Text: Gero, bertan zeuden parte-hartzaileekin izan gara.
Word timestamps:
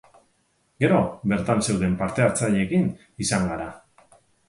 Gero, 0.83 1.01
bertan 1.35 1.63
zeuden 1.69 1.95
parte-hartzaileekin 2.01 2.91
izan 3.27 3.51
gara. 3.55 3.73